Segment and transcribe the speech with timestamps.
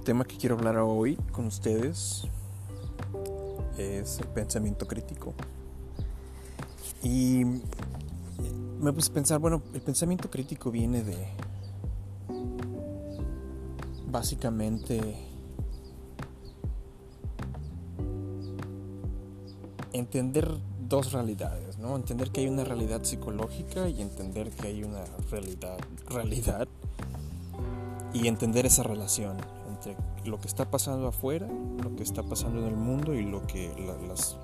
[0.00, 2.22] el tema que quiero hablar hoy con ustedes
[3.76, 5.34] es el pensamiento crítico.
[7.02, 7.44] Y
[8.80, 11.28] me puse a pensar, bueno, el pensamiento crítico viene de
[14.10, 15.18] básicamente
[19.92, 20.50] entender
[20.88, 21.94] dos realidades, ¿no?
[21.94, 25.76] Entender que hay una realidad psicológica y entender que hay una realidad
[26.08, 26.66] realidad
[28.14, 29.36] y entender esa relación
[29.80, 29.96] entre
[30.28, 31.48] lo que está pasando afuera,
[31.82, 33.72] lo que está pasando en el mundo y lo que
[34.06, 34.36] las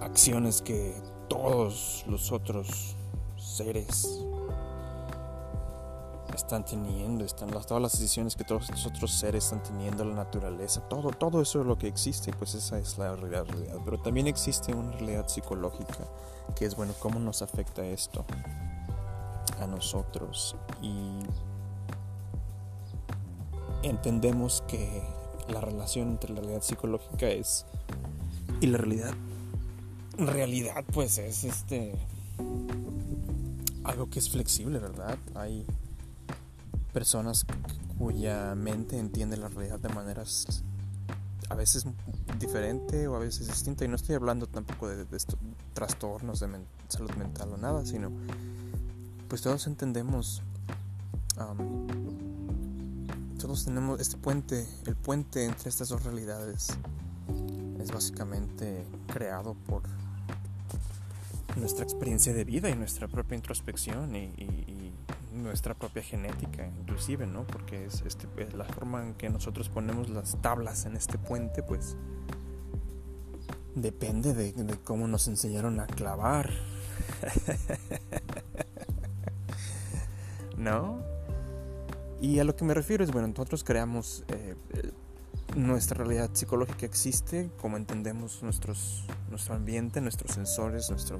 [0.00, 0.94] acciones que
[1.28, 2.96] todos los otros
[3.36, 4.24] seres
[6.34, 10.14] están teniendo, están las, todas las decisiones que todos los otros seres están teniendo, la
[10.14, 13.78] naturaleza, todo, todo eso es lo que existe, pues esa es la realidad, realidad.
[13.84, 16.06] Pero también existe una realidad psicológica,
[16.54, 18.24] que es bueno, cómo nos afecta esto
[19.60, 21.20] a nosotros y
[23.82, 25.02] entendemos que
[25.48, 27.66] la relación entre la realidad psicológica es
[28.60, 29.14] y la realidad
[30.18, 31.94] realidad pues es este
[33.84, 35.18] algo que es flexible, ¿verdad?
[35.34, 35.64] Hay
[36.92, 37.46] personas
[37.98, 40.62] cuya mente entiende la realidad de maneras
[41.48, 41.84] a veces
[42.38, 45.04] diferente o a veces distinta y no estoy hablando tampoco de,
[45.74, 46.48] trastornos de
[46.88, 48.10] salud mental o nada, sino
[49.28, 50.42] pues todos entendemos,
[53.40, 56.68] todos tenemos este puente, el puente entre estas dos realidades
[57.80, 59.82] es básicamente creado por
[61.56, 64.92] nuestra experiencia de vida y nuestra propia introspección y,
[65.32, 67.44] nuestra propia genética inclusive, ¿no?
[67.46, 71.96] Porque es, este, la forma en que nosotros ponemos las tablas en este puente, pues
[73.74, 74.52] depende de
[74.84, 76.50] cómo nos enseñaron a clavar.
[80.60, 81.09] ¿no?
[82.20, 84.54] Y a lo que me refiero es, bueno, nosotros creamos, eh,
[85.56, 91.18] nuestra realidad psicológica existe, como entendemos nuestros, nuestro ambiente, nuestros sensores, nuestro,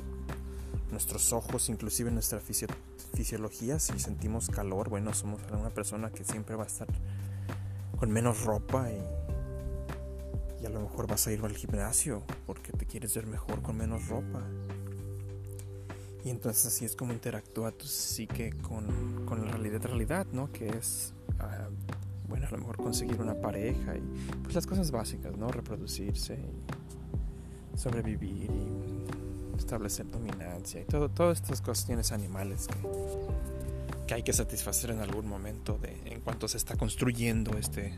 [0.90, 2.38] nuestros ojos, inclusive nuestra
[3.14, 6.88] fisiología, si sentimos calor, bueno, somos una persona que siempre va a estar
[7.96, 12.84] con menos ropa y, y a lo mejor vas a ir al gimnasio porque te
[12.84, 14.42] quieres ver mejor con menos ropa.
[16.24, 20.52] Y entonces así es como interactúa tu psique con, con la realidad realidad, ¿no?
[20.52, 21.68] Que es, ah,
[22.28, 24.02] bueno, a lo mejor conseguir una pareja y
[24.42, 25.48] pues las cosas básicas, ¿no?
[25.48, 34.22] Reproducirse y sobrevivir y establecer dominancia y todo, todas estas cuestiones animales que, que hay
[34.22, 37.94] que satisfacer en algún momento de, en cuanto se está construyendo este,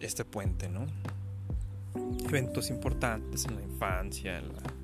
[0.00, 0.86] este puente, ¿no?
[2.26, 4.75] Eventos importantes en la infancia, en la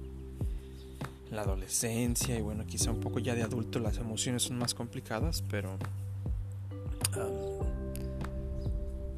[1.32, 5.42] la adolescencia y bueno, quizá un poco ya de adulto las emociones son más complicadas,
[5.50, 5.78] pero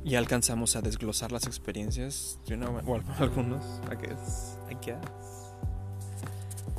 [0.05, 4.59] ya alcanzamos a desglosar las experiencias, you know, o algunos, I guess,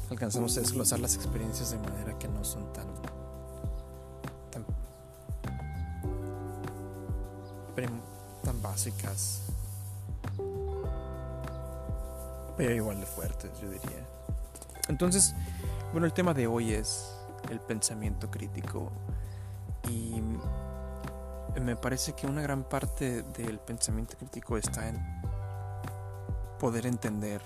[0.10, 2.88] alcanzamos a desglosar las experiencias de manera que no son tan,
[4.52, 4.66] tan,
[8.44, 9.42] tan básicas,
[12.56, 14.06] pero igual de fuertes, yo diría.
[14.88, 15.36] Entonces,
[15.92, 17.16] bueno, el tema de hoy es
[17.50, 18.92] el pensamiento crítico
[19.90, 20.22] y
[21.60, 25.00] me parece que una gran parte del pensamiento crítico está en
[26.60, 27.42] poder entender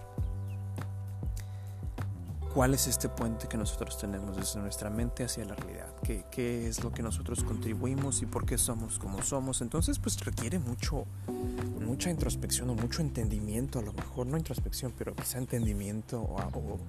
[2.54, 6.68] cuál es este puente que nosotros tenemos desde nuestra mente hacia la realidad, qué, qué,
[6.68, 9.62] es lo que nosotros contribuimos y por qué somos como somos.
[9.62, 11.06] Entonces, pues requiere mucho,
[11.86, 16.80] mucha introspección o mucho entendimiento, a lo mejor no introspección, pero quizá entendimiento o, o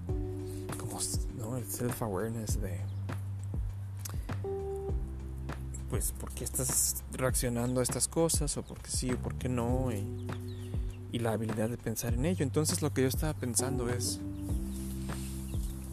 [1.36, 1.56] ¿no?
[1.56, 2.80] El self-awareness de,
[5.88, 8.56] pues, ¿por qué estás reaccionando a estas cosas?
[8.56, 9.92] O por qué sí o por qué no.
[9.92, 10.26] Y,
[11.12, 12.42] y la habilidad de pensar en ello.
[12.42, 14.20] Entonces lo que yo estaba pensando es,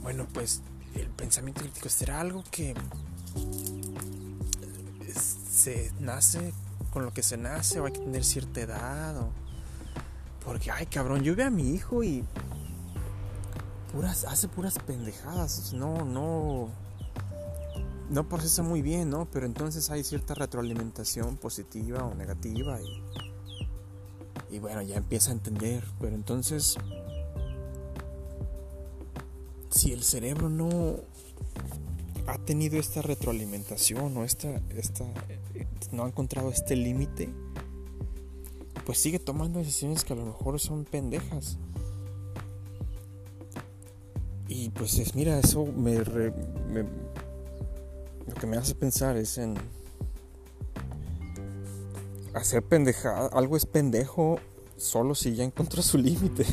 [0.02, 0.62] bueno, pues
[0.96, 2.74] el pensamiento crítico será algo que
[5.16, 6.54] se nace
[6.92, 9.30] con lo que se nace o hay que tener cierta edad o
[10.46, 12.24] porque ay cabrón yo veo a mi hijo y
[14.06, 16.70] hace puras pendejadas, no, no,
[18.10, 19.30] no procesa muy bien, ¿no?
[19.32, 25.84] Pero entonces hay cierta retroalimentación positiva o negativa y, y bueno, ya empieza a entender,
[26.00, 26.78] pero entonces,
[29.70, 30.98] si el cerebro no
[32.28, 35.06] ha tenido esta retroalimentación o esta, esta,
[35.92, 37.30] no ha encontrado este límite,
[38.86, 41.58] pues sigue tomando decisiones que a lo mejor son pendejas.
[44.58, 46.04] Y pues es, mira, eso me, lo
[48.40, 49.54] que me hace pensar es en
[52.34, 54.40] hacer pendejada, algo es pendejo
[54.76, 56.44] solo si ya encontró su límite.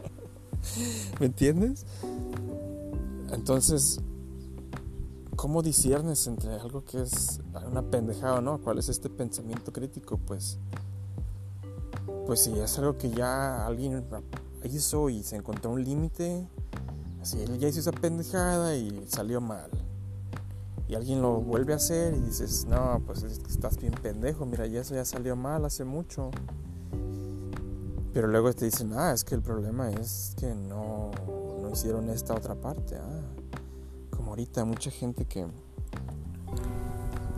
[1.18, 1.86] ¿Me entiendes?
[3.32, 3.98] Entonces,
[5.34, 8.60] ¿cómo disiernes entre algo que es una pendejada o no?
[8.60, 10.18] ¿Cuál es este pensamiento crítico?
[10.18, 10.58] Pues,
[12.26, 14.04] pues si es algo que ya alguien
[14.64, 16.48] hizo y se encontró un límite,
[17.20, 19.70] así él ya hizo esa pendejada y salió mal.
[20.88, 24.80] Y alguien lo vuelve a hacer y dices, no, pues estás bien pendejo, mira, ya
[24.80, 26.30] eso ya salió mal hace mucho.
[28.12, 31.10] Pero luego te dicen, ah, es que el problema es que no,
[31.60, 32.96] no hicieron esta otra parte.
[32.96, 33.22] Ah,
[34.10, 35.46] como ahorita mucha gente que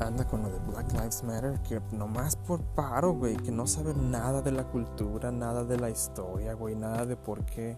[0.00, 3.94] anda con lo de Black Lives Matter, que nomás por paro, güey, que no sabe
[3.94, 7.76] nada de la cultura, nada de la historia, güey, nada de por qué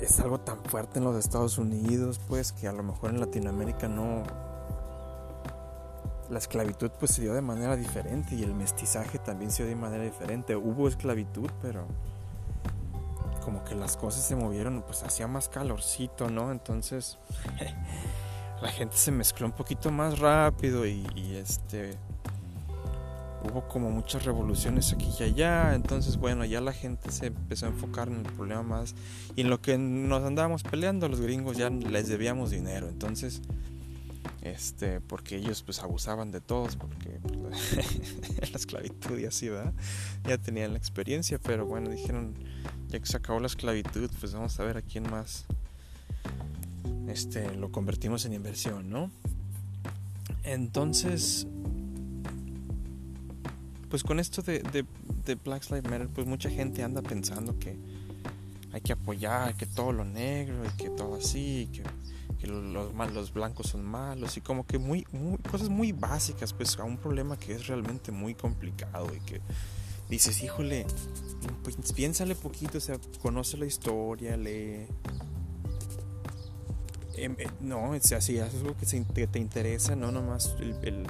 [0.00, 3.88] es algo tan fuerte en los Estados Unidos, pues, que a lo mejor en Latinoamérica
[3.88, 4.22] no,
[6.30, 9.80] la esclavitud pues se dio de manera diferente y el mestizaje también se dio de
[9.80, 10.56] manera diferente.
[10.56, 11.86] Hubo esclavitud, pero
[13.44, 16.50] como que las cosas se movieron, pues hacía más calorcito, ¿no?
[16.50, 17.18] Entonces
[18.62, 21.04] la gente se mezcló un poquito más rápido y,
[21.36, 21.96] este
[23.44, 27.68] hubo como muchas revoluciones aquí y allá, entonces bueno, ya la gente se empezó a
[27.68, 28.96] enfocar en el problema más
[29.36, 33.42] y en lo que nos andábamos peleando los gringos ya les debíamos dinero, entonces
[34.42, 39.74] este, porque ellos pues abusaban de todos, porque pues, la esclavitud y así, ¿verdad?
[40.24, 42.34] Ya tenían la experiencia, pero bueno, dijeron,
[42.88, 45.46] ya que se acabó la esclavitud, pues vamos a ver a quién más
[47.08, 49.10] este, lo convertimos en inversión, ¿no?
[50.44, 51.46] Entonces,
[53.88, 54.84] pues con esto de, de,
[55.24, 57.76] de Black Lives Matter, pues mucha gente anda pensando que
[58.72, 61.82] hay que apoyar, que todo lo negro y que todo así, que
[62.38, 65.06] que los, los blancos son malos y como que muy,
[65.50, 69.40] cosas muy básicas pues a un problema que es realmente muy complicado y que
[70.08, 70.86] dices híjole
[71.62, 74.86] pues piénsale poquito o sea conoce la historia lee
[77.16, 81.06] em, eh, no o sea si haces algo que, te interesa no nomás el,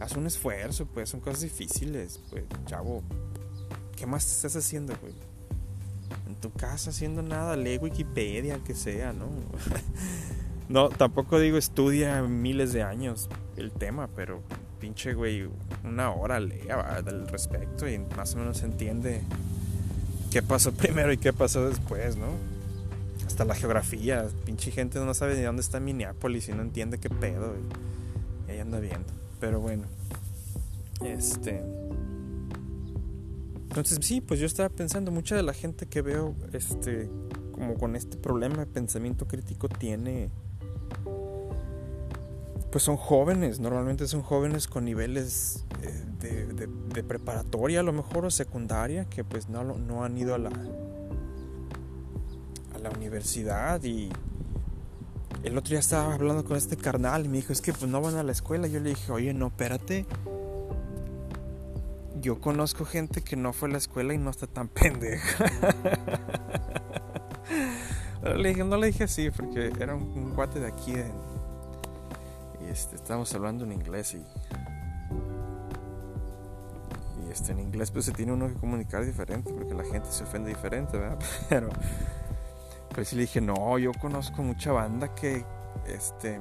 [0.00, 3.02] haz un esfuerzo pues son cosas difíciles pues chavo
[3.96, 5.14] qué más te estás haciendo güey
[6.26, 9.26] en tu casa haciendo nada, lee Wikipedia, que sea, ¿no?
[10.68, 14.42] no, tampoco digo estudia miles de años el tema, pero
[14.80, 15.48] pinche güey,
[15.84, 19.22] una hora lea al respecto y más o menos entiende
[20.30, 22.51] qué pasó primero y qué pasó después, ¿no?
[23.44, 27.54] La geografía, pinche gente no sabe ni dónde está Minneapolis y no entiende qué pedo.
[27.56, 29.12] Y, y ahí anda viendo.
[29.40, 29.84] Pero bueno,
[31.04, 31.62] este.
[33.68, 37.08] Entonces sí, pues yo estaba pensando, mucha de la gente que veo este
[37.52, 40.30] como con este problema de pensamiento crítico tiene
[42.72, 48.30] pues son jóvenes, normalmente son jóvenes con niveles eh, de, preparatoria a lo mejor o
[48.30, 50.50] secundaria que pues no, no han ido a la
[53.02, 54.10] universidad y
[55.42, 58.00] el otro día estaba hablando con este carnal y me dijo es que pues no
[58.00, 60.06] van a la escuela yo le dije oye no espérate
[62.22, 65.44] yo conozco gente que no fue a la escuela y no está tan pendeja.
[68.36, 70.94] le dije, no le dije así porque era un, cuate de aquí
[72.60, 74.24] y este, estábamos hablando en inglés y,
[77.26, 80.22] y este, en inglés pues se tiene uno que comunicar diferente porque la gente se
[80.22, 81.18] ofende diferente, ¿verdad?
[81.48, 81.70] Pero
[82.94, 85.44] pues sí le dije, no, yo conozco mucha banda que
[85.86, 86.40] este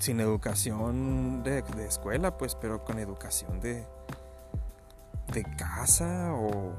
[0.00, 3.86] sin educación de, escuela, pues, pero con educación de,
[5.32, 6.72] de casa o,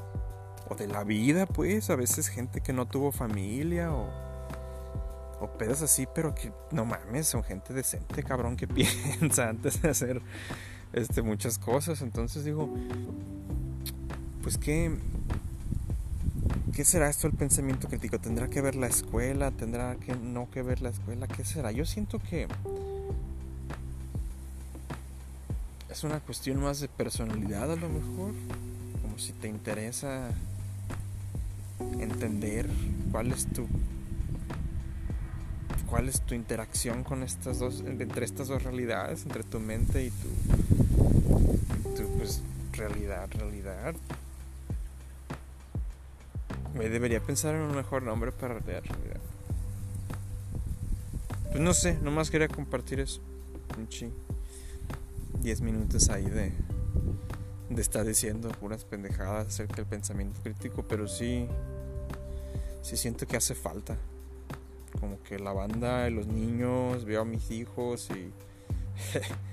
[0.68, 1.90] o, de la vida, pues.
[1.92, 4.10] A veces gente que no tuvo familia o,
[5.40, 8.68] o pedos así, pero que no mames, son gente decente, cabrón, que
[9.20, 10.22] piensa antes de hacer
[10.92, 12.02] este, muchas cosas.
[12.02, 12.70] Entonces digo,
[14.42, 14.98] pues que...
[16.76, 18.18] ¿Qué será esto el pensamiento crítico?
[18.20, 19.52] ¿Tendrá que ver la escuela?
[19.52, 21.28] ¿Tendrá que no que ver la escuela?
[21.28, 21.72] ¿Qué será?
[21.72, 22.48] Yo siento que
[25.90, 28.34] es una cuestión más de personalidad a lo mejor,
[29.02, 30.32] como si te interesa
[32.00, 32.70] entender
[33.12, 33.68] cuál es tu
[35.90, 40.10] cuál es tu interacción con estas dos entre estas dos realidades, entre tu mente y
[40.10, 40.30] tu,
[41.98, 43.94] tu pues, realidad, realidad.
[46.76, 49.20] Me debería pensar en un mejor nombre para la realidad.
[51.50, 53.22] Pues no sé, nomás quería compartir eso.
[53.78, 54.12] Un ching.
[55.42, 56.54] 10 minutos ahí de,
[57.70, 61.48] de estar diciendo puras pendejadas acerca del pensamiento crítico, pero sí,
[62.82, 63.98] sí siento que hace falta.
[65.00, 68.32] Como que la banda, los niños, veo a mis hijos y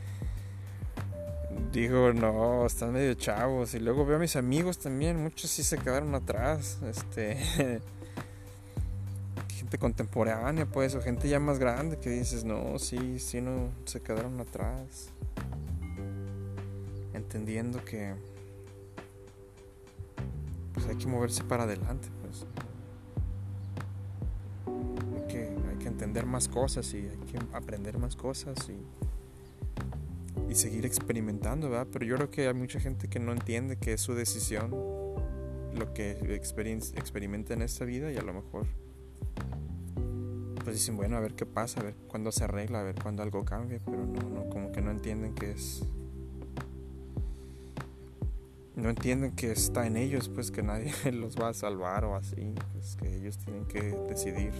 [1.72, 3.75] digo, no, están medio chavos.
[3.75, 6.78] Y luego veo a mis amigos también, muchos sí se quedaron atrás.
[6.82, 7.80] Este.
[9.48, 14.00] gente contemporánea, pues, o gente ya más grande que dices, no, sí, sí, no, se
[14.00, 15.10] quedaron atrás.
[17.12, 18.14] Entendiendo que.
[20.72, 22.46] Pues hay que moverse para adelante, pues.
[25.16, 29.07] Hay que, hay que entender más cosas y hay que aprender más cosas y
[30.48, 31.88] y seguir experimentando, ¿verdad?
[31.92, 34.70] Pero yo creo que hay mucha gente que no entiende que es su decisión
[35.74, 38.66] lo que experimenta en esta vida y a lo mejor
[40.68, 43.22] pues dicen, bueno, a ver qué pasa, a ver cuándo se arregla, a ver cuándo
[43.22, 45.82] algo cambia, pero no, no, como que no entienden que es...
[48.76, 52.54] No entienden que está en ellos, pues que nadie los va a salvar o así,
[52.74, 54.52] pues que ellos tienen que decidir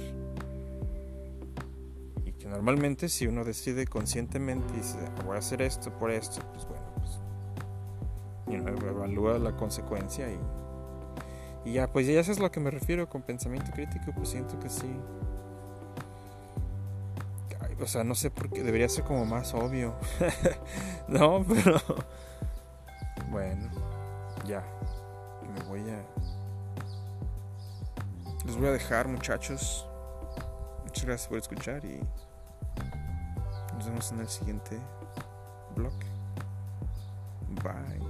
[2.49, 6.85] normalmente si uno decide conscientemente y dice, voy a hacer esto por esto, pues bueno,
[6.97, 7.21] pues
[8.91, 10.39] evalúa la consecuencia y,
[11.69, 14.31] y ya, pues ya eso es a lo que me refiero con pensamiento crítico, pues
[14.31, 14.91] siento que sí.
[17.81, 19.95] o sea, no sé por qué, debería ser como más obvio.
[21.09, 21.81] no, pero...
[23.31, 23.69] Bueno,
[24.47, 24.65] ya.
[25.55, 26.03] Me voy a...
[28.45, 29.87] Les voy a dejar muchachos.
[30.85, 32.01] Muchas gracias por escuchar y
[33.79, 34.77] nos vemos en el siguiente
[35.77, 35.93] blog.
[37.63, 38.08] Bye.